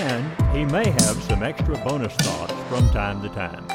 And 0.00 0.56
he 0.56 0.64
may 0.64 0.88
have 0.88 1.22
some 1.24 1.42
extra 1.42 1.76
bonus 1.84 2.14
thoughts 2.14 2.54
from 2.70 2.88
time 2.88 3.20
to 3.20 3.28
time. 3.28 3.66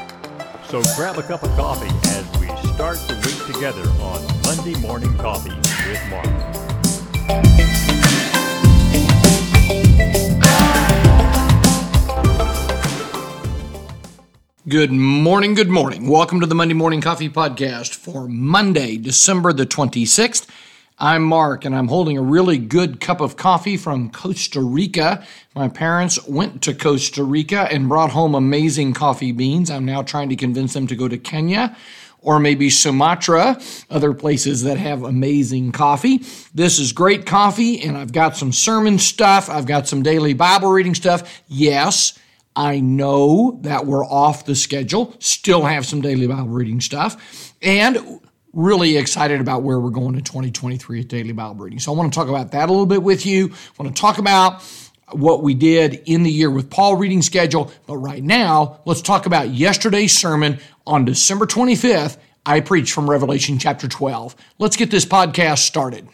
So 0.66 0.82
grab 0.96 1.20
a 1.20 1.22
cup 1.22 1.44
of 1.44 1.52
coffee 1.52 1.86
as 2.10 2.26
we 2.40 2.48
start 2.74 2.98
the 3.08 3.14
week 3.14 3.54
together 3.54 3.88
on 4.02 4.26
Monday 4.42 4.74
Morning 4.82 5.16
Coffee 5.20 5.54
with 5.88 6.02
Mark. 6.10 6.26
Good 14.68 14.92
morning, 14.92 15.54
good 15.54 15.70
morning. 15.70 16.10
Welcome 16.10 16.40
to 16.40 16.48
the 16.48 16.56
Monday 16.56 16.74
Morning 16.74 17.02
Coffee 17.02 17.30
Podcast 17.30 17.94
for 17.94 18.28
Monday, 18.28 18.98
December 18.98 19.54
the 19.54 19.68
26th. 19.68 20.48
I'm 20.98 21.24
Mark, 21.24 21.66
and 21.66 21.76
I'm 21.76 21.90
holding 21.90 22.18
a 22.18 22.22
really 22.22 22.58
good 22.58 23.02
cup 23.02 23.20
of 23.20 23.36
coffee 23.36 23.76
from 23.76 24.10
Costa 24.12 24.62
Rica. 24.62 25.26
My 25.54 25.68
parents 25.68 26.26
went 26.26 26.62
to 26.62 26.74
Costa 26.74 27.22
Rica 27.22 27.68
and 27.70 27.90
brought 27.90 28.12
home 28.12 28.34
amazing 28.34 28.94
coffee 28.94 29.34
beans. 29.34 29.70
I'm 29.70 29.84
now 29.84 30.04
trying 30.04 30.30
to 30.30 30.38
convince 30.38 30.74
them 30.74 30.88
to 30.88 30.96
go 30.96 31.10
to 31.10 31.18
Kenya 31.18 31.76
or 32.22 32.40
maybe 32.40 32.70
Sumatra, 32.70 33.60
other 33.90 34.14
places 34.14 34.64
that 34.64 34.78
have 34.78 35.04
amazing 35.04 35.74
coffee. 35.74 36.24
This 36.54 36.80
is 36.80 36.94
great 36.94 37.26
coffee, 37.26 37.82
and 37.82 37.98
I've 37.98 38.14
got 38.14 38.38
some 38.38 38.54
sermon 38.54 38.98
stuff, 38.98 39.50
I've 39.50 39.68
got 39.68 39.90
some 39.90 40.02
daily 40.02 40.34
Bible 40.34 40.72
reading 40.72 40.96
stuff. 40.96 41.44
Yes, 41.50 42.18
I 42.56 42.80
know 42.80 43.60
that 43.64 43.86
we're 43.86 44.06
off 44.06 44.46
the 44.46 44.56
schedule, 44.56 45.14
still 45.20 45.66
have 45.66 45.86
some 45.86 46.00
daily 46.00 46.26
Bible 46.26 46.48
reading 46.48 46.80
stuff, 46.80 47.54
and 47.62 48.22
really 48.56 48.98
excited 48.98 49.42
about 49.42 49.62
where 49.62 49.80
we're 49.80 49.92
going 49.92 50.16
in 50.16 50.24
2023 50.24 51.02
at 51.02 51.08
Daily 51.08 51.34
Bible 51.34 51.64
Reading. 51.64 51.80
So 51.80 51.94
I 51.94 51.96
want 51.96 52.12
to 52.12 52.18
talk 52.18 52.30
about 52.30 52.52
that 52.54 52.70
a 52.70 52.72
little 52.72 52.86
bit 52.86 53.04
with 53.04 53.26
you. 53.26 53.48
I 53.48 53.84
want 53.84 53.96
to 53.96 54.02
talk 54.02 54.18
about 54.18 54.64
what 55.12 55.44
we 55.44 55.54
did 55.54 56.02
in 56.06 56.24
the 56.24 56.32
year 56.32 56.50
with 56.50 56.70
Paul 56.70 56.96
reading 56.96 57.22
schedule. 57.22 57.72
But 57.86 57.98
right 57.98 58.24
now, 58.24 58.80
let's 58.86 59.02
talk 59.02 59.26
about 59.26 59.50
yesterday's 59.50 60.18
sermon 60.18 60.60
on 60.88 61.06
December 61.06 61.46
25th. 61.46 62.18
I 62.46 62.62
preached 62.62 62.94
from 62.94 63.10
Revelation 63.10 63.60
chapter 63.60 63.88
12. 63.88 64.36
Let's 64.58 64.78
get 64.78 64.90
this 64.90 65.06
podcast 65.06 65.60
started. 65.60 66.08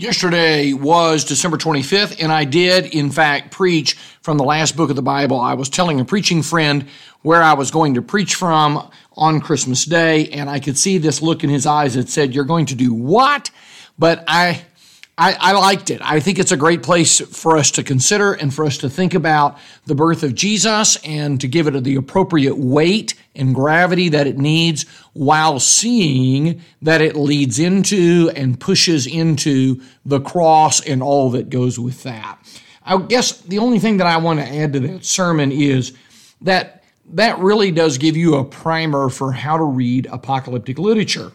Yesterday 0.00 0.72
was 0.72 1.24
December 1.24 1.58
25th, 1.58 2.22
and 2.22 2.32
I 2.32 2.44
did, 2.44 2.86
in 2.86 3.10
fact, 3.10 3.50
preach 3.50 3.98
from 4.22 4.38
the 4.38 4.44
last 4.44 4.74
book 4.74 4.88
of 4.88 4.96
the 4.96 5.02
Bible. 5.02 5.38
I 5.38 5.52
was 5.52 5.68
telling 5.68 6.00
a 6.00 6.06
preaching 6.06 6.40
friend 6.40 6.86
where 7.20 7.42
I 7.42 7.52
was 7.52 7.70
going 7.70 7.92
to 7.92 8.00
preach 8.00 8.34
from 8.34 8.90
on 9.12 9.42
Christmas 9.42 9.84
Day, 9.84 10.30
and 10.30 10.48
I 10.48 10.58
could 10.58 10.78
see 10.78 10.96
this 10.96 11.20
look 11.20 11.44
in 11.44 11.50
his 11.50 11.66
eyes 11.66 11.96
that 11.96 12.08
said, 12.08 12.34
You're 12.34 12.46
going 12.46 12.64
to 12.66 12.74
do 12.74 12.94
what? 12.94 13.50
But 13.98 14.24
I 14.26 14.62
I, 15.18 15.36
I, 15.38 15.52
liked 15.52 15.90
it. 15.90 16.00
I 16.02 16.18
think 16.20 16.38
it's 16.38 16.52
a 16.52 16.56
great 16.56 16.82
place 16.82 17.20
for 17.20 17.58
us 17.58 17.70
to 17.72 17.82
consider 17.82 18.32
and 18.32 18.54
for 18.54 18.64
us 18.64 18.78
to 18.78 18.88
think 18.88 19.12
about 19.12 19.58
the 19.84 19.94
birth 19.94 20.22
of 20.22 20.34
Jesus 20.34 20.96
and 21.04 21.38
to 21.42 21.48
give 21.48 21.66
it 21.66 21.84
the 21.84 21.96
appropriate 21.96 22.56
weight 22.56 23.14
and 23.34 23.54
gravity 23.54 24.08
that 24.08 24.26
it 24.26 24.38
needs 24.38 24.84
while 25.12 25.60
seeing 25.60 26.62
that 26.80 27.02
it 27.02 27.16
leads 27.16 27.58
into 27.58 28.30
and 28.34 28.58
pushes 28.58 29.06
into 29.06 29.82
the 30.06 30.20
cross 30.20 30.80
and 30.80 31.02
all 31.02 31.30
that 31.30 31.50
goes 31.50 31.78
with 31.78 32.02
that. 32.04 32.38
I 32.82 32.96
guess 32.98 33.40
the 33.42 33.58
only 33.58 33.78
thing 33.78 33.98
that 33.98 34.06
I 34.06 34.16
want 34.16 34.40
to 34.40 34.46
add 34.46 34.72
to 34.72 34.80
that 34.80 35.04
sermon 35.04 35.52
is 35.52 35.92
that 36.40 36.82
that 37.12 37.38
really 37.38 37.70
does 37.70 37.98
give 37.98 38.16
you 38.16 38.36
a 38.36 38.44
primer 38.44 39.08
for 39.08 39.32
how 39.32 39.56
to 39.56 39.64
read 39.64 40.06
apocalyptic 40.06 40.78
literature. 40.78 41.32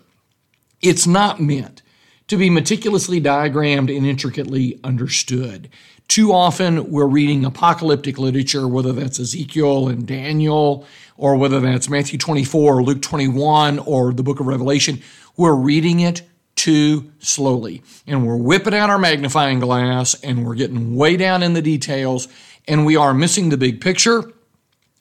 It's 0.82 1.06
not 1.06 1.40
meant 1.40 1.82
to 2.28 2.38
be 2.38 2.50
meticulously 2.50 3.20
diagrammed 3.20 3.96
and 3.96 4.06
intricately 4.06 4.80
understood. 4.84 5.70
Too 6.08 6.32
often, 6.32 6.92
we're 6.92 7.08
reading 7.08 7.46
apocalyptic 7.46 8.20
literature, 8.20 8.68
whether 8.68 8.94
that's 8.94 9.20
Ezekiel 9.20 9.88
and 9.88 10.06
Daniel, 10.06 10.86
or 11.18 11.36
whether 11.36 11.60
that's 11.60 11.90
Matthew 11.90 12.20
24 12.20 12.76
or 12.76 12.84
Luke 12.84 13.02
21 13.02 13.80
or 13.80 14.14
the 14.14 14.24
book 14.24 14.40
of 14.40 14.48
Revelation. 14.48 15.02
We're 15.36 15.56
reading 15.56 16.00
it 16.02 16.22
too 16.56 17.12
slowly. 17.20 17.84
And 18.08 18.26
we're 18.26 18.38
whipping 18.38 18.74
out 18.74 18.90
our 18.90 18.98
magnifying 18.98 19.60
glass 19.60 20.14
and 20.24 20.46
we're 20.46 20.56
getting 20.56 20.96
way 20.96 21.18
down 21.18 21.44
in 21.44 21.54
the 21.54 21.62
details 21.62 22.28
and 22.68 22.86
we 22.86 22.96
are 22.96 23.14
missing 23.14 23.50
the 23.50 23.58
big 23.58 23.82
picture. 23.82 24.32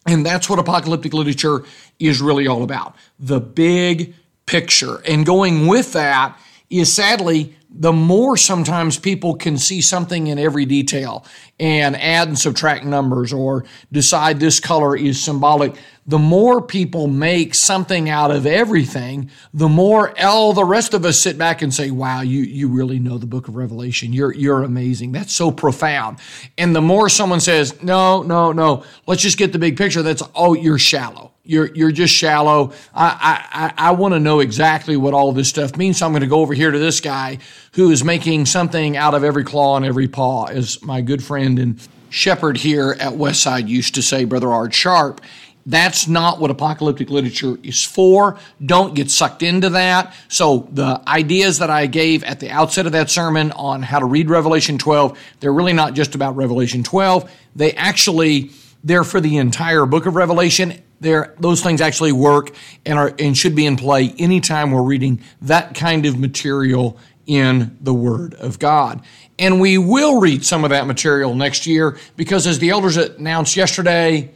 And 0.07 0.27
that's 0.27 0.51
what 0.51 0.59
apocalyptic 0.59 1.15
literature 1.15 1.65
is 1.99 2.21
really 2.21 2.47
all 2.47 2.63
about 2.63 2.97
the 3.19 3.41
big 3.41 4.15
picture. 4.47 5.03
And 5.07 5.25
going 5.25 5.67
with 5.67 5.93
that 5.93 6.39
is 6.71 6.93
sadly, 6.93 7.57
the 7.77 7.93
more 7.93 8.37
sometimes 8.37 8.99
people 8.99 9.35
can 9.35 9.59
see 9.59 9.81
something 9.81 10.29
in 10.29 10.39
every 10.39 10.65
detail 10.65 11.27
and 11.59 11.97
add 11.97 12.29
and 12.29 12.39
subtract 12.39 12.85
numbers 12.85 13.33
or 13.33 13.65
decide 13.91 14.39
this 14.39 14.61
color 14.61 14.97
is 14.97 15.21
symbolic, 15.21 15.75
the 16.07 16.19
more 16.19 16.63
people 16.63 17.09
make 17.09 17.55
something 17.55 18.09
out 18.09 18.31
of 18.31 18.47
everything, 18.47 19.29
the 19.53 19.69
more 19.69 20.15
all 20.23 20.53
the 20.53 20.65
rest 20.65 20.95
of 20.95 21.05
us 21.05 21.19
sit 21.19 21.37
back 21.37 21.63
and 21.63 21.75
say, 21.75 21.91
wow, 21.91 22.21
you, 22.21 22.43
you 22.43 22.69
really 22.69 23.01
know 23.01 23.19
the 23.19 23.27
book 23.27 23.49
of 23.49 23.57
Revelation. 23.57 24.13
You're, 24.13 24.35
you're 24.35 24.63
amazing. 24.63 25.11
That's 25.11 25.33
so 25.33 25.51
profound. 25.51 26.19
And 26.57 26.77
the 26.77 26.83
more 26.83 27.09
someone 27.09 27.41
says, 27.41 27.83
no, 27.83 28.23
no, 28.23 28.53
no, 28.53 28.85
let's 29.07 29.23
just 29.23 29.39
get 29.39 29.53
the 29.53 29.59
big 29.59 29.77
picture, 29.77 30.03
that's, 30.03 30.23
oh, 30.35 30.55
you're 30.55 30.79
shallow 30.79 31.33
you're 31.45 31.67
you're 31.75 31.93
just 31.93 32.15
shallow. 32.15 32.73
I 32.95 33.45
I, 33.77 33.89
I 33.89 33.91
want 33.93 34.15
to 34.15 34.21
know 34.21 34.41
exactly 34.41 34.97
what 34.97 35.13
all 35.15 35.33
this 35.33 35.49
stuff 35.49 35.77
means. 35.77 35.99
So 35.99 36.07
I'm 36.07 36.13
going 36.13 36.23
to 36.23 36.27
go 36.27 36.41
over 36.41 36.55
here 36.55 36.71
to 36.71 36.79
this 36.79 37.01
guy 37.01 37.39
who 37.75 37.91
is 37.91 38.05
making 38.05 38.47
something 38.47 38.97
out 38.97 39.15
of 39.15 39.25
every 39.25 39.45
claw 39.45 39.77
and 39.77 39.85
every 39.85 40.09
paw, 40.09 40.45
as 40.47 40.83
my 40.83 41.01
good 41.01 41.23
friend 41.23 41.59
and 41.59 41.89
shepherd 42.09 42.57
here 42.57 42.97
at 43.01 43.13
Westside 43.15 43.69
used 43.69 43.97
to 43.97 44.03
say, 44.03 44.25
Brother 44.25 44.51
Art 44.51 44.73
Sharp. 44.73 45.21
That's 45.67 46.07
not 46.07 46.41
what 46.41 46.51
apocalyptic 46.51 47.11
literature 47.11 47.57
is 47.63 47.83
for. 47.83 48.39
Don't 48.65 48.95
get 48.95 49.11
sucked 49.11 49.43
into 49.43 49.71
that. 49.71 50.15
So 50.29 50.69
the 50.71 51.03
ideas 51.09 51.59
that 51.59 51.71
I 51.71 51.87
gave 51.87 52.23
at 52.25 52.39
the 52.39 52.51
outset 52.51 52.87
of 52.87 52.93
that 52.93 53.11
sermon 53.11 53.51
on 53.53 53.83
how 53.83 53.99
to 53.99 54.05
read 54.05 54.29
Revelation 54.29 54.79
12, 54.79 55.19
they're 55.41 55.53
really 55.53 55.73
not 55.73 55.95
just 55.95 56.15
about 56.15 56.37
Revelation 56.37 56.83
12. 56.83 57.31
They 57.57 57.73
actually 57.73 58.51
they're 58.85 59.05
for 59.05 59.21
the 59.21 59.39
entire 59.39 59.87
book 59.87 60.05
of 60.05 60.15
Revelation 60.15 60.83
there 61.01 61.35
those 61.39 61.63
things 61.63 61.81
actually 61.81 62.13
work 62.13 62.55
and 62.85 62.99
are 62.99 63.15
and 63.19 63.37
should 63.37 63.55
be 63.55 63.67
in 63.67 63.77
play 63.77 64.15
anytime 64.19 64.71
we're 64.71 64.83
reading 64.83 65.21
that 65.43 65.75
kind 65.75 66.07
of 66.07 66.19
material 66.19 66.99
in 67.27 67.77
the 67.81 67.95
word 67.95 68.35
of 68.35 68.59
God. 68.59 69.03
And 69.39 69.61
we 69.61 69.79
will 69.79 70.21
read 70.21 70.45
some 70.45 70.65
of 70.65 70.71
that 70.71 70.87
material 70.87 71.35
next 71.35 71.67
year 71.67 71.99
because 72.17 72.47
as 72.47 72.59
the 72.59 72.71
elders 72.71 72.97
announced 72.97 73.57
yesterday, 73.57 74.31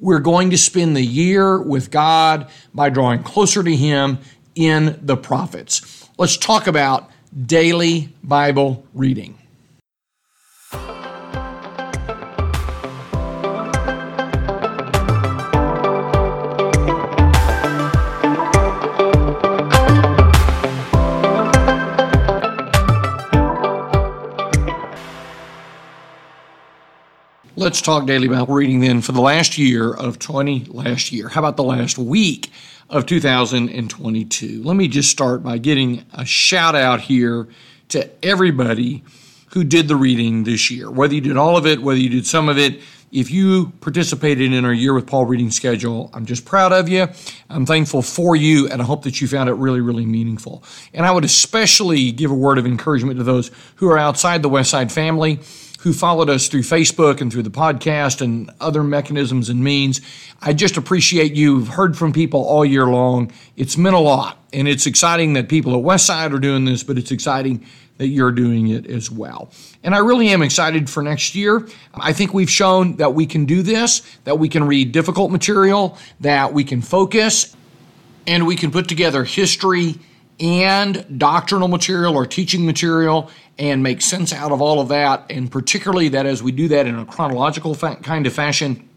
we're 0.00 0.20
going 0.20 0.50
to 0.50 0.58
spend 0.58 0.96
the 0.96 1.04
year 1.04 1.60
with 1.60 1.90
God 1.90 2.50
by 2.74 2.90
drawing 2.90 3.22
closer 3.22 3.62
to 3.62 3.76
him 3.76 4.18
in 4.54 4.98
the 5.02 5.16
prophets. 5.16 6.08
Let's 6.18 6.36
talk 6.36 6.66
about 6.66 7.10
daily 7.46 8.14
Bible 8.22 8.86
reading. 8.92 9.38
Let's 27.64 27.80
talk 27.80 28.04
daily 28.04 28.28
Bible 28.28 28.54
reading 28.54 28.80
then 28.80 29.00
for 29.00 29.12
the 29.12 29.22
last 29.22 29.56
year 29.56 29.90
of 29.90 30.18
20 30.18 30.66
last 30.66 31.10
year. 31.12 31.30
How 31.30 31.40
about 31.40 31.56
the 31.56 31.64
last 31.64 31.96
week 31.96 32.52
of 32.90 33.06
2022? 33.06 34.62
Let 34.62 34.76
me 34.76 34.86
just 34.86 35.10
start 35.10 35.42
by 35.42 35.56
getting 35.56 36.04
a 36.12 36.26
shout 36.26 36.74
out 36.74 37.00
here 37.00 37.48
to 37.88 38.10
everybody 38.22 39.02
who 39.54 39.64
did 39.64 39.88
the 39.88 39.96
reading 39.96 40.44
this 40.44 40.70
year. 40.70 40.90
Whether 40.90 41.14
you 41.14 41.22
did 41.22 41.38
all 41.38 41.56
of 41.56 41.64
it, 41.64 41.80
whether 41.80 41.98
you 41.98 42.10
did 42.10 42.26
some 42.26 42.50
of 42.50 42.58
it, 42.58 42.82
if 43.10 43.30
you 43.30 43.72
participated 43.80 44.52
in 44.52 44.66
our 44.66 44.72
Year 44.74 44.92
with 44.92 45.06
Paul 45.06 45.24
reading 45.24 45.50
schedule, 45.50 46.10
I'm 46.12 46.26
just 46.26 46.44
proud 46.44 46.70
of 46.70 46.90
you. 46.90 47.08
I'm 47.48 47.64
thankful 47.64 48.02
for 48.02 48.36
you, 48.36 48.68
and 48.68 48.82
I 48.82 48.84
hope 48.84 49.04
that 49.04 49.22
you 49.22 49.26
found 49.26 49.48
it 49.48 49.54
really, 49.54 49.80
really 49.80 50.04
meaningful. 50.04 50.62
And 50.92 51.06
I 51.06 51.12
would 51.12 51.24
especially 51.24 52.12
give 52.12 52.30
a 52.30 52.34
word 52.34 52.58
of 52.58 52.66
encouragement 52.66 53.16
to 53.16 53.24
those 53.24 53.50
who 53.76 53.88
are 53.88 53.96
outside 53.96 54.42
the 54.42 54.50
Westside 54.50 54.92
family 54.92 55.40
who 55.84 55.92
followed 55.92 56.30
us 56.30 56.48
through 56.48 56.62
Facebook 56.62 57.20
and 57.20 57.30
through 57.30 57.42
the 57.42 57.50
podcast 57.50 58.22
and 58.22 58.50
other 58.58 58.82
mechanisms 58.82 59.50
and 59.50 59.62
means. 59.62 60.00
I 60.40 60.54
just 60.54 60.78
appreciate 60.78 61.34
you. 61.34 61.58
We've 61.58 61.68
heard 61.68 61.94
from 61.94 62.14
people 62.14 62.42
all 62.42 62.64
year 62.64 62.86
long. 62.86 63.30
It's 63.58 63.76
meant 63.76 63.94
a 63.94 63.98
lot. 63.98 64.38
And 64.50 64.66
it's 64.66 64.86
exciting 64.86 65.34
that 65.34 65.50
people 65.50 65.74
at 65.74 65.84
Westside 65.84 66.32
are 66.32 66.38
doing 66.38 66.64
this, 66.64 66.82
but 66.82 66.96
it's 66.96 67.10
exciting 67.10 67.66
that 67.98 68.06
you're 68.06 68.32
doing 68.32 68.68
it 68.68 68.86
as 68.86 69.10
well. 69.10 69.50
And 69.82 69.94
I 69.94 69.98
really 69.98 70.28
am 70.30 70.40
excited 70.40 70.88
for 70.88 71.02
next 71.02 71.34
year. 71.34 71.68
I 71.92 72.14
think 72.14 72.32
we've 72.32 72.50
shown 72.50 72.96
that 72.96 73.12
we 73.12 73.26
can 73.26 73.44
do 73.44 73.60
this, 73.60 74.00
that 74.24 74.38
we 74.38 74.48
can 74.48 74.64
read 74.64 74.90
difficult 74.90 75.30
material, 75.30 75.98
that 76.20 76.54
we 76.54 76.64
can 76.64 76.80
focus, 76.80 77.54
and 78.26 78.46
we 78.46 78.56
can 78.56 78.70
put 78.70 78.88
together 78.88 79.22
history 79.22 79.96
and 80.40 81.18
doctrinal 81.18 81.68
material 81.68 82.16
or 82.16 82.26
teaching 82.26 82.66
material 82.66 83.30
and 83.58 83.82
make 83.82 84.02
sense 84.02 84.32
out 84.32 84.52
of 84.52 84.60
all 84.60 84.80
of 84.80 84.88
that. 84.88 85.26
And 85.30 85.50
particularly 85.50 86.08
that 86.10 86.26
as 86.26 86.42
we 86.42 86.52
do 86.52 86.68
that 86.68 86.86
in 86.86 86.98
a 86.98 87.06
chronological 87.06 87.74
fa- 87.74 87.98
kind 88.02 88.26
of 88.26 88.32
fashion, 88.32 88.88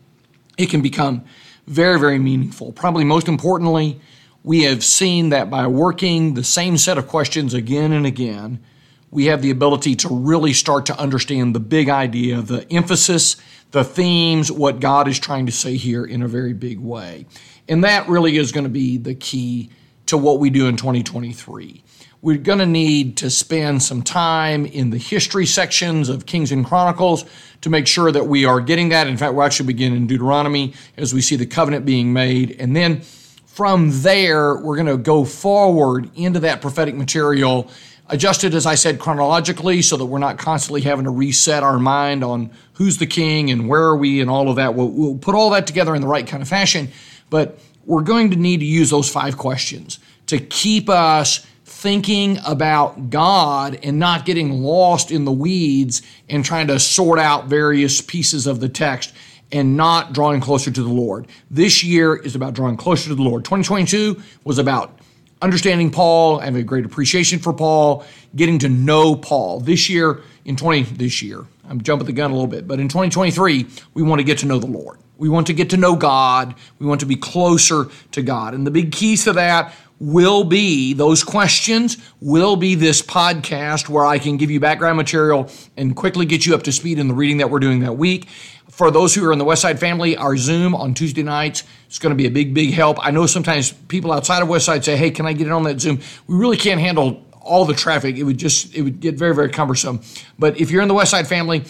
it 0.58 0.70
can 0.70 0.82
become 0.82 1.24
very, 1.68 2.00
very 2.00 2.18
meaningful. 2.18 2.72
Probably 2.72 3.04
most 3.04 3.28
importantly, 3.28 4.00
we 4.44 4.64
have 4.64 4.84
seen 4.84 5.30
that 5.30 5.50
by 5.50 5.68
working 5.68 6.34
the 6.34 6.44
same 6.44 6.78
set 6.78 6.98
of 6.98 7.08
questions 7.08 7.54
again 7.54 7.92
and 7.92 8.06
again, 8.06 8.64
we 9.12 9.26
have 9.26 9.42
the 9.42 9.52
ability 9.52 9.96
to 9.96 10.10
really 10.10 10.54
start 10.54 10.86
to 10.88 10.98
understand 11.00 11.56
the 11.56 11.60
big 11.60 11.90
idea, 11.90 12.42
the 12.42 12.72
emphasis, 12.72 13.38
the 13.72 13.84
themes, 13.84 14.52
what 14.52 14.80
God 14.80 15.08
is 15.08 15.20
trying 15.20 15.46
to 15.46 15.52
say 15.52 15.76
here 15.76 16.06
in 16.06 16.22
a 16.22 16.28
very 16.28 16.54
big 16.54 16.80
way. 16.80 17.26
And 17.68 17.84
that 17.84 18.08
really 18.08 18.38
is 18.38 18.52
going 18.52 18.64
to 18.64 18.70
be 18.70 18.98
the 18.98 19.16
key 19.16 19.70
to 20.08 20.18
what 20.18 20.40
we 20.40 20.50
do 20.50 20.68
in 20.68 20.76
2023. 20.76 21.84
We're 22.22 22.38
going 22.38 22.60
to 22.60 22.66
need 22.66 23.18
to 23.18 23.30
spend 23.30 23.84
some 23.84 24.02
time 24.02 24.66
in 24.66 24.90
the 24.90 24.98
history 24.98 25.46
sections 25.46 26.10
of 26.10 26.26
Kings 26.26 26.52
and 26.52 26.66
Chronicles 26.66 27.26
to 27.62 27.70
make 27.70 27.86
sure 27.86 28.12
that 28.12 28.26
we 28.28 28.44
are 28.44 28.60
getting 28.60 28.90
that. 28.90 29.08
In 29.08 29.18
fact, 29.18 29.36
we'll 29.36 29.46
actually 29.46 29.68
begin 29.68 29.94
in 29.94 30.08
Deuteronomy 30.08 30.74
as 30.98 31.14
we 31.14 31.22
see 31.22 31.36
the 31.36 31.46
covenant 31.46 31.86
being 31.86 32.14
made. 32.14 32.56
And 32.60 32.76
then 32.76 33.02
from 33.46 33.90
there, 34.02 34.56
we're 34.56 34.76
going 34.76 34.88
to 34.88 34.98
go 34.98 35.26
forward 35.26 36.10
into 36.16 36.40
that 36.42 36.62
prophetic 36.62 36.96
material, 36.96 37.70
adjusted, 38.08 38.56
as 38.56 38.66
I 38.66 38.76
said, 38.76 39.00
chronologically, 39.00 39.82
so 39.82 39.96
that 39.98 40.06
we're 40.06 40.18
not 40.18 40.40
constantly 40.40 40.82
having 40.82 41.06
to 41.06 41.12
reset 41.12 41.62
our 41.62 41.78
mind 41.78 42.24
on 42.24 42.50
who's 42.74 42.98
the 42.98 43.08
king 43.08 43.52
and 43.52 43.70
where 43.70 43.84
are 43.84 43.98
we 43.98 44.22
and 44.22 44.30
all 44.30 44.50
of 44.50 44.56
that. 44.56 44.74
We'll, 44.74 44.90
we'll 44.90 45.18
put 45.18 45.36
all 45.36 45.52
that 45.52 45.68
together 45.68 45.94
in 45.94 46.02
the 46.02 46.08
right 46.08 46.26
kind 46.26 46.42
of 46.42 46.50
fashion. 46.50 46.90
But 47.30 47.60
we're 47.88 48.04
going 48.04 48.30
to 48.30 48.36
need 48.36 48.60
to 48.60 48.66
use 48.66 48.90
those 48.90 49.10
five 49.10 49.38
questions 49.38 49.98
to 50.28 50.38
keep 50.38 50.90
us 50.90 51.48
thinking 51.64 52.38
about 52.46 53.10
God 53.10 53.80
and 53.82 53.98
not 53.98 54.26
getting 54.26 54.62
lost 54.62 55.10
in 55.10 55.26
the 55.26 55.32
weeds 55.32 56.02
and 56.30 56.44
trying 56.44 56.68
to 56.68 56.80
sort 56.80 57.18
out 57.18 57.46
various 57.46 58.02
pieces 58.02 58.46
of 58.46 58.60
the 58.60 58.68
text 58.68 59.14
and 59.54 59.78
not 59.78 60.12
drawing 60.12 60.42
closer 60.42 60.70
to 60.70 60.84
the 60.84 60.90
Lord. 60.90 61.28
This 61.50 61.84
year 61.84 62.16
is 62.16 62.36
about 62.36 62.54
drawing 62.54 62.76
closer 62.76 63.08
to 63.08 63.16
the 63.16 63.24
Lord. 63.24 63.46
2022 63.46 64.22
was 64.44 64.58
about 64.58 65.00
understanding 65.42 65.90
Paul, 65.90 66.40
having 66.40 66.60
a 66.60 66.66
great 66.66 66.86
appreciation 66.86 67.40
for 67.40 67.54
Paul, 67.54 68.06
getting 68.36 68.60
to 68.60 68.70
know 68.70 69.16
Paul. 69.16 69.62
This 69.62 69.90
year, 69.90 70.22
in 70.44 70.58
20 70.58 70.84
this 70.84 71.22
year, 71.22 71.46
I'm 71.70 71.82
jumping 71.82 72.08
the 72.08 72.14
gun 72.14 72.32
a 72.32 72.34
little 72.34 72.48
bit, 72.48 72.68
but 72.68 72.80
in 72.80 72.90
2023, 72.90 73.66
we 73.94 74.04
want 74.04 74.20
to 74.20 74.26
get 74.26 74.40
to 74.40 74.46
know 74.46 74.60
the 74.60 74.68
Lord. 74.68 74.98
We 75.18 75.30
want 75.30 75.48
to 75.48 75.54
get 75.54 75.70
to 75.72 75.78
know 75.78 75.96
God. 75.96 76.56
We 76.80 76.86
want 76.86 77.00
to 77.02 77.06
be 77.06 77.16
closer 77.16 77.86
to 78.12 78.22
God. 78.22 78.54
And 78.54 78.66
the 78.66 78.72
big 78.72 78.92
keys 78.92 79.24
to 79.26 79.34
that 79.34 79.74
will 80.00 80.44
be 80.44 80.94
those 80.94 81.24
questions, 81.24 81.98
will 82.22 82.56
be 82.56 82.76
this 82.76 83.02
podcast 83.02 83.90
where 83.90 84.06
I 84.06 84.20
can 84.20 84.38
give 84.38 84.52
you 84.52 84.60
background 84.60 84.98
material 84.98 85.50
and 85.76 85.96
quickly 85.96 86.26
get 86.26 86.46
you 86.46 86.54
up 86.54 86.64
to 86.64 86.72
speed 86.72 87.00
in 87.00 87.08
the 87.08 87.16
reading 87.16 87.38
that 87.38 87.50
we're 87.50 87.60
doing 87.60 87.80
that 87.80 87.94
week. 87.94 88.28
For 88.70 88.92
those 88.92 89.16
who 89.16 89.28
are 89.28 89.34
in 89.34 89.40
the 89.40 89.46
Westside 89.46 89.80
family, 89.80 90.16
our 90.16 90.38
Zoom 90.38 90.76
on 90.76 90.94
Tuesday 90.94 91.24
nights 91.24 91.64
is 91.90 91.98
going 91.98 92.12
to 92.12 92.16
be 92.16 92.28
a 92.28 92.32
big, 92.32 92.54
big 92.54 92.74
help. 92.74 93.04
I 93.04 93.10
know 93.10 93.26
sometimes 93.26 93.72
people 93.72 94.12
outside 94.12 94.44
of 94.44 94.50
Westside 94.50 94.84
say, 94.84 94.96
hey, 94.96 95.10
can 95.10 95.26
I 95.26 95.34
get 95.34 95.48
in 95.48 95.54
on 95.54 95.64
that 95.64 95.82
Zoom? 95.82 96.00
We 96.28 96.36
really 96.36 96.58
can't 96.58 96.80
handle 96.80 97.26
all 97.42 97.66
the 97.66 97.74
traffic. 97.74 98.18
It 98.18 98.24
would 98.24 98.38
just, 98.38 98.76
it 98.76 98.84
would 98.84 99.00
get 99.00 99.16
very, 99.16 99.34
very 99.34 99.50
cumbersome. 99.50 100.02
But 100.38 100.60
if 100.60 100.70
you're 100.70 100.84
in 100.84 100.90
the 100.90 100.94
Westside 100.94 101.26
family, 101.26 101.64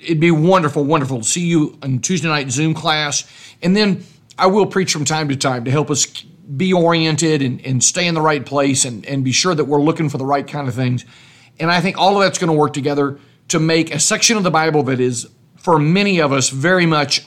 it'd 0.00 0.20
be 0.20 0.30
wonderful, 0.30 0.84
wonderful 0.84 1.18
to 1.18 1.24
see 1.24 1.46
you 1.46 1.78
on 1.82 1.98
Tuesday 2.00 2.28
night 2.28 2.50
Zoom 2.50 2.74
class. 2.74 3.30
And 3.62 3.76
then 3.76 4.04
I 4.38 4.46
will 4.46 4.66
preach 4.66 4.92
from 4.92 5.04
time 5.04 5.28
to 5.28 5.36
time 5.36 5.64
to 5.64 5.70
help 5.70 5.90
us 5.90 6.06
be 6.06 6.72
oriented 6.72 7.42
and, 7.42 7.64
and 7.64 7.82
stay 7.82 8.06
in 8.06 8.14
the 8.14 8.20
right 8.20 8.44
place 8.44 8.84
and, 8.84 9.04
and 9.06 9.24
be 9.24 9.32
sure 9.32 9.54
that 9.54 9.64
we're 9.64 9.82
looking 9.82 10.08
for 10.08 10.18
the 10.18 10.24
right 10.24 10.46
kind 10.46 10.68
of 10.68 10.74
things. 10.74 11.04
And 11.58 11.70
I 11.70 11.80
think 11.80 11.98
all 11.98 12.16
of 12.16 12.22
that's 12.22 12.38
going 12.38 12.52
to 12.52 12.56
work 12.56 12.72
together 12.72 13.18
to 13.48 13.58
make 13.58 13.94
a 13.94 13.98
section 13.98 14.36
of 14.36 14.42
the 14.42 14.50
Bible 14.50 14.82
that 14.84 15.00
is, 15.00 15.28
for 15.56 15.78
many 15.78 16.20
of 16.20 16.32
us, 16.32 16.50
very 16.50 16.86
much 16.86 17.26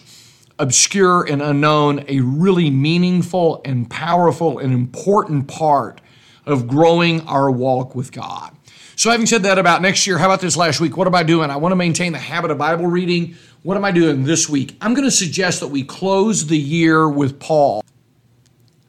obscure 0.60 1.24
and 1.24 1.42
unknown, 1.42 2.04
a 2.08 2.20
really 2.20 2.70
meaningful 2.70 3.62
and 3.66 3.90
powerful 3.90 4.60
and 4.60 4.74
important 4.74 5.48
part 5.48 6.02
of 6.46 6.68
growing 6.68 7.22
our 7.22 7.50
walk 7.50 7.96
with 7.96 8.12
God. 8.12 8.56
So, 9.00 9.10
having 9.12 9.28
said 9.28 9.44
that 9.44 9.58
about 9.58 9.82
next 9.82 10.06
year, 10.06 10.18
how 10.18 10.26
about 10.26 10.42
this 10.42 10.58
last 10.58 10.82
week? 10.82 10.98
What 10.98 11.08
am 11.08 11.16
I 11.16 11.24
doing? 11.24 11.50
I 11.50 11.56
want 11.56 11.72
to 11.72 11.78
maintain 11.78 12.12
the 12.12 12.20
habit 12.20 12.52
of 12.52 12.58
Bible 12.58 12.86
reading. 12.86 13.38
What 13.64 13.78
am 13.78 13.86
I 13.86 13.92
doing 13.92 14.26
this 14.26 14.50
week? 14.50 14.76
I'm 14.82 14.94
going 14.94 15.06
to 15.08 15.12
suggest 15.12 15.62
that 15.62 15.70
we 15.70 15.86
close 15.86 16.48
the 16.48 16.58
year 16.58 17.08
with 17.08 17.40
Paul. 17.40 17.82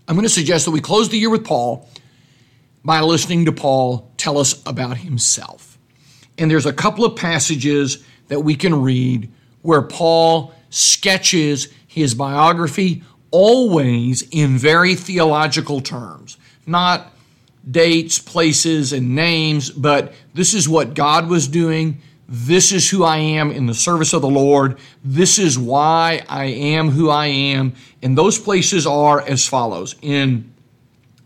I'm 0.08 0.16
going 0.16 0.26
to 0.26 0.28
suggest 0.28 0.64
that 0.64 0.72
we 0.72 0.80
close 0.80 1.10
the 1.10 1.16
year 1.16 1.30
with 1.30 1.44
Paul 1.44 1.88
by 2.84 2.98
listening 3.02 3.44
to 3.44 3.52
Paul 3.52 4.10
tell 4.16 4.38
us 4.38 4.60
about 4.66 4.96
himself. 4.96 5.78
And 6.38 6.50
there's 6.50 6.66
a 6.66 6.72
couple 6.72 7.04
of 7.04 7.14
passages 7.14 8.04
that 8.26 8.40
we 8.40 8.56
can 8.56 8.82
read 8.82 9.30
where 9.62 9.82
Paul 9.82 10.52
sketches 10.70 11.72
his 11.86 12.16
biography 12.16 13.04
always 13.30 14.22
in 14.32 14.58
very 14.58 14.96
theological 14.96 15.80
terms, 15.80 16.36
not 16.66 17.12
dates, 17.68 18.18
places, 18.18 18.92
and 18.92 19.14
names, 19.14 19.70
but 19.70 20.14
this 20.34 20.54
is 20.54 20.68
what 20.68 20.94
God 20.94 21.28
was 21.28 21.48
doing. 21.48 22.00
This 22.28 22.70
is 22.70 22.88
who 22.88 23.02
I 23.02 23.16
am 23.16 23.50
in 23.50 23.66
the 23.66 23.74
service 23.74 24.12
of 24.12 24.22
the 24.22 24.28
Lord. 24.28 24.78
This 25.04 25.38
is 25.38 25.58
why 25.58 26.24
I 26.28 26.44
am 26.44 26.90
who 26.90 27.10
I 27.10 27.26
am. 27.26 27.74
And 28.02 28.16
those 28.16 28.38
places 28.38 28.86
are 28.86 29.20
as 29.20 29.46
follows. 29.48 29.96
In 30.00 30.52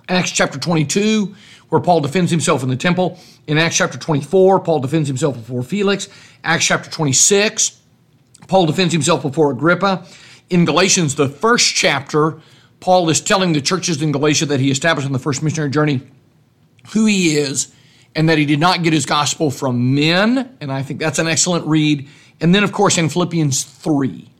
Acts 0.09 0.31
chapter 0.31 0.59
22, 0.59 1.35
where 1.69 1.81
Paul 1.81 2.01
defends 2.01 2.31
himself 2.31 2.63
in 2.63 2.71
the 2.71 2.77
temple. 2.77 3.19
In 3.47 3.59
Acts 3.59 3.77
chapter 3.77 3.99
24, 3.99 4.61
Paul 4.61 4.81
defends 4.81 5.07
himself 5.07 5.37
before 5.37 5.63
Felix. 5.63 6.09
Acts 6.43 6.65
chapter 6.65 6.91
26, 6.91 7.81
Paul 8.49 8.65
defends 8.67 8.93
himself 8.93 9.23
before 9.23 9.51
Agrippa. 9.51 10.07
In 10.49 10.65
Galatians, 10.65 11.17
the 11.17 11.29
first 11.29 11.75
chapter, 11.75 12.41
Paul 12.81 13.09
is 13.11 13.21
telling 13.21 13.53
the 13.53 13.61
churches 13.61 14.01
in 14.01 14.13
Galatia 14.13 14.47
that 14.47 14.61
he 14.61 14.71
established 14.71 15.07
on 15.07 15.13
the 15.13 15.19
first 15.19 15.43
missionary 15.43 15.71
journey 15.71 16.01
who 16.93 17.07
he 17.07 17.37
is 17.37 17.73
and 18.15 18.29
that 18.29 18.39
he 18.39 18.47
did 18.47 18.61
not 18.61 18.83
get 18.83 18.93
his 18.93 19.07
gospel 19.07 19.51
from 19.51 19.95
men. 19.95 20.57
And 20.61 20.71
I 20.71 20.83
think 20.83 21.01
that's 21.01 21.19
an 21.19 21.27
excellent 21.27 21.67
read. 21.67 22.09
And 22.41 22.55
then, 22.55 22.65
of 22.65 22.73
course, 22.73 22.99
in 22.99 23.09
Philippians 23.09 23.65
3, 23.65 24.31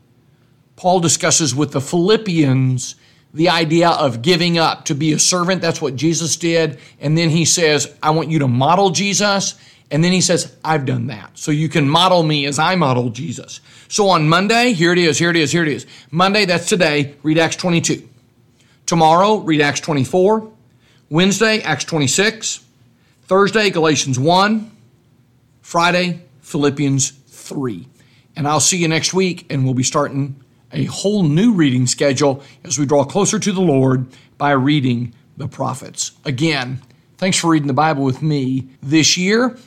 Paul 0.75 0.99
discusses 0.99 1.55
with 1.55 1.71
the 1.71 1.81
Philippians 1.81 2.95
the 3.33 3.49
idea 3.49 3.89
of 3.89 4.21
giving 4.21 4.57
up 4.57 4.85
to 4.85 4.95
be 4.95 5.11
a 5.11 5.19
servant. 5.19 5.61
That's 5.61 5.81
what 5.81 5.95
Jesus 5.95 6.37
did. 6.37 6.79
And 7.01 7.17
then 7.17 7.29
he 7.29 7.43
says, 7.43 7.93
I 8.01 8.11
want 8.11 8.29
you 8.29 8.39
to 8.39 8.47
model 8.47 8.91
Jesus. 8.91 9.55
And 9.91 10.03
then 10.03 10.13
he 10.13 10.21
says, 10.21 10.55
I've 10.63 10.85
done 10.85 11.07
that. 11.07 11.37
So 11.37 11.51
you 11.51 11.67
can 11.69 11.87
model 11.87 12.23
me 12.23 12.45
as 12.45 12.59
I 12.59 12.75
model 12.75 13.09
Jesus. 13.09 13.59
So 13.87 14.09
on 14.09 14.27
Monday, 14.27 14.73
here 14.73 14.93
it 14.93 14.97
is, 14.97 15.17
here 15.17 15.29
it 15.29 15.35
is, 15.35 15.51
here 15.51 15.63
it 15.63 15.67
is. 15.69 15.85
Monday, 16.11 16.45
that's 16.45 16.67
today, 16.67 17.15
read 17.23 17.37
Acts 17.37 17.57
22. 17.57 18.07
Tomorrow, 18.85 19.37
read 19.37 19.61
Acts 19.61 19.81
24. 19.81 20.51
Wednesday, 21.15 21.61
Acts 21.61 21.85
26. 21.85 22.59
Thursday, 23.23 23.69
Galatians 23.69 24.19
1. 24.19 24.69
Friday, 25.61 26.19
Philippians 26.41 27.11
3. 27.11 27.87
And 28.35 28.45
I'll 28.45 28.59
see 28.59 28.75
you 28.75 28.89
next 28.89 29.13
week, 29.13 29.45
and 29.49 29.63
we'll 29.63 29.73
be 29.73 29.81
starting 29.81 30.35
a 30.73 30.83
whole 30.83 31.23
new 31.23 31.53
reading 31.53 31.87
schedule 31.87 32.43
as 32.65 32.77
we 32.77 32.85
draw 32.85 33.05
closer 33.05 33.39
to 33.39 33.51
the 33.53 33.61
Lord 33.61 34.07
by 34.37 34.51
reading 34.51 35.13
the 35.37 35.47
prophets. 35.47 36.11
Again, 36.25 36.81
thanks 37.17 37.37
for 37.37 37.49
reading 37.49 37.67
the 37.67 37.73
Bible 37.73 38.03
with 38.03 38.21
me 38.21 38.67
this 38.83 39.15
year. 39.15 39.57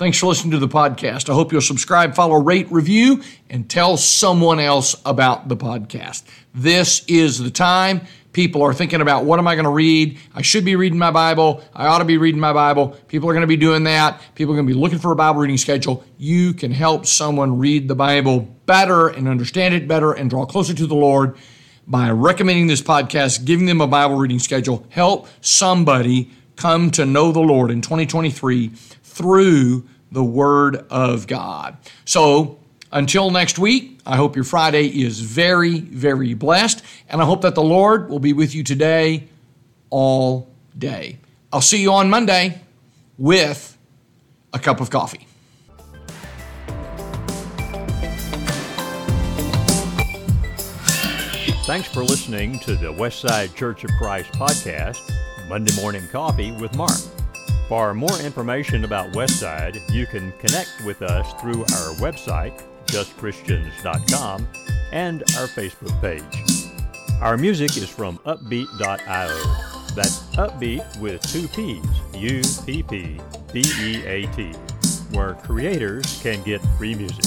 Thanks 0.00 0.16
for 0.16 0.28
listening 0.28 0.52
to 0.52 0.58
the 0.58 0.66
podcast. 0.66 1.28
I 1.28 1.34
hope 1.34 1.52
you'll 1.52 1.60
subscribe, 1.60 2.14
follow, 2.14 2.36
rate, 2.36 2.66
review, 2.72 3.22
and 3.50 3.68
tell 3.68 3.98
someone 3.98 4.58
else 4.58 4.96
about 5.04 5.48
the 5.48 5.58
podcast. 5.58 6.22
This 6.54 7.04
is 7.04 7.38
the 7.38 7.50
time 7.50 8.06
people 8.32 8.62
are 8.62 8.72
thinking 8.72 9.02
about 9.02 9.26
what 9.26 9.38
am 9.38 9.46
I 9.46 9.56
going 9.56 9.66
to 9.66 9.70
read? 9.70 10.18
I 10.34 10.40
should 10.40 10.64
be 10.64 10.74
reading 10.74 10.98
my 10.98 11.10
Bible. 11.10 11.62
I 11.74 11.86
ought 11.86 11.98
to 11.98 12.06
be 12.06 12.16
reading 12.16 12.40
my 12.40 12.54
Bible. 12.54 12.96
People 13.08 13.28
are 13.28 13.34
going 13.34 13.42
to 13.42 13.46
be 13.46 13.58
doing 13.58 13.84
that. 13.84 14.22
People 14.34 14.54
are 14.54 14.56
going 14.56 14.66
to 14.66 14.72
be 14.72 14.80
looking 14.80 14.98
for 14.98 15.12
a 15.12 15.16
Bible 15.16 15.42
reading 15.42 15.58
schedule. 15.58 16.02
You 16.16 16.54
can 16.54 16.72
help 16.72 17.04
someone 17.04 17.58
read 17.58 17.86
the 17.86 17.94
Bible 17.94 18.48
better 18.64 19.08
and 19.08 19.28
understand 19.28 19.74
it 19.74 19.86
better 19.86 20.12
and 20.12 20.30
draw 20.30 20.46
closer 20.46 20.72
to 20.72 20.86
the 20.86 20.94
Lord 20.94 21.36
by 21.86 22.10
recommending 22.10 22.68
this 22.68 22.80
podcast, 22.80 23.44
giving 23.44 23.66
them 23.66 23.82
a 23.82 23.86
Bible 23.86 24.16
reading 24.16 24.38
schedule. 24.38 24.86
Help 24.88 25.28
somebody 25.42 26.30
come 26.60 26.90
to 26.90 27.06
know 27.06 27.32
the 27.32 27.40
Lord 27.40 27.70
in 27.70 27.80
2023 27.80 28.68
through 28.68 29.88
the 30.12 30.22
Word 30.22 30.84
of 30.90 31.26
God. 31.26 31.78
So, 32.04 32.58
until 32.92 33.30
next 33.30 33.58
week, 33.58 34.00
I 34.04 34.16
hope 34.16 34.36
your 34.36 34.44
Friday 34.44 34.88
is 34.88 35.20
very, 35.20 35.80
very 35.80 36.34
blessed, 36.34 36.84
and 37.08 37.22
I 37.22 37.24
hope 37.24 37.40
that 37.42 37.54
the 37.54 37.62
Lord 37.62 38.10
will 38.10 38.18
be 38.18 38.34
with 38.34 38.54
you 38.54 38.62
today 38.62 39.28
all 39.88 40.50
day. 40.76 41.18
I'll 41.52 41.60
see 41.62 41.80
you 41.80 41.92
on 41.92 42.10
Monday 42.10 42.60
with 43.16 43.78
a 44.52 44.58
cup 44.58 44.80
of 44.80 44.90
coffee. 44.90 45.26
Thanks 51.64 51.88
for 51.88 52.02
listening 52.02 52.58
to 52.60 52.74
the 52.74 52.92
Westside 52.92 53.54
Church 53.54 53.84
of 53.84 53.90
Christ 53.92 54.32
podcast, 54.32 55.08
Monday 55.50 55.74
Morning 55.74 56.06
Coffee 56.12 56.52
with 56.52 56.76
Mark. 56.76 56.96
For 57.66 57.92
more 57.92 58.16
information 58.20 58.84
about 58.84 59.10
Westside, 59.10 59.80
you 59.92 60.06
can 60.06 60.30
connect 60.38 60.70
with 60.86 61.02
us 61.02 61.32
through 61.40 61.62
our 61.62 61.94
website, 61.96 62.62
justchristians.com, 62.86 64.46
and 64.92 65.22
our 65.22 65.48
Facebook 65.48 66.00
page. 66.00 66.70
Our 67.20 67.36
music 67.36 67.76
is 67.76 67.88
from 67.88 68.18
uppbeat.io. 68.18 69.94
That's 69.96 70.20
Uppbeat 70.36 71.00
with 71.00 71.20
two 71.22 71.48
P's, 71.48 71.84
U 72.14 72.42
P 72.64 72.84
P 72.84 73.20
B 73.52 73.64
E 73.80 74.06
A 74.06 74.26
T, 74.28 74.52
where 75.10 75.34
creators 75.34 76.20
can 76.22 76.40
get 76.44 76.60
free 76.78 76.94
music. 76.94 77.24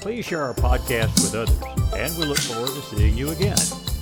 Please 0.00 0.24
share 0.24 0.42
our 0.42 0.54
podcast 0.54 1.14
with 1.22 1.36
others, 1.36 1.60
and 1.94 2.18
we 2.18 2.24
look 2.24 2.38
forward 2.38 2.70
to 2.70 2.82
seeing 2.82 3.16
you 3.16 3.30
again, 3.30 3.56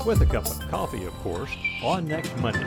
with 0.07 0.23
a 0.23 0.27
cup 0.27 0.47
of 0.47 0.59
coffee, 0.71 1.05
of 1.05 1.13
course, 1.15 1.51
on 1.83 2.07
next 2.07 2.35
Monday. 2.39 2.67